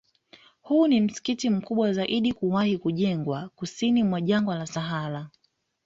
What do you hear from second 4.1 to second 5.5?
Jangwa la Sahara